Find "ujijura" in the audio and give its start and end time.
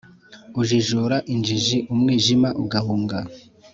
0.59-1.17